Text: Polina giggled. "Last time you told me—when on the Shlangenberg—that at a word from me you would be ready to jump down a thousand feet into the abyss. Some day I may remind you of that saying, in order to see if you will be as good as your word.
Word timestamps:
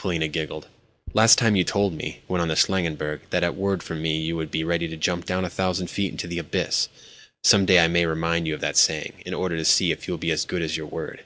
Polina 0.00 0.26
giggled. 0.26 0.66
"Last 1.14 1.38
time 1.38 1.54
you 1.54 1.62
told 1.62 1.94
me—when 1.94 2.40
on 2.40 2.48
the 2.48 2.56
Shlangenberg—that 2.56 3.44
at 3.44 3.48
a 3.50 3.52
word 3.52 3.84
from 3.84 4.02
me 4.02 4.20
you 4.20 4.34
would 4.36 4.50
be 4.50 4.64
ready 4.64 4.88
to 4.88 4.96
jump 4.96 5.24
down 5.26 5.44
a 5.44 5.48
thousand 5.48 5.90
feet 5.90 6.10
into 6.10 6.26
the 6.26 6.40
abyss. 6.40 6.88
Some 7.44 7.66
day 7.66 7.78
I 7.78 7.86
may 7.86 8.04
remind 8.04 8.48
you 8.48 8.54
of 8.54 8.60
that 8.62 8.76
saying, 8.76 9.12
in 9.24 9.32
order 9.32 9.56
to 9.56 9.64
see 9.64 9.92
if 9.92 10.08
you 10.08 10.12
will 10.14 10.18
be 10.18 10.32
as 10.32 10.44
good 10.44 10.62
as 10.62 10.76
your 10.76 10.88
word. 10.88 11.22